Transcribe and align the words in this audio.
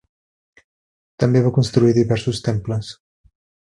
També 1.25 1.45
va 1.49 1.53
construir 1.59 1.95
diversos 2.01 2.43
temples. 2.51 2.95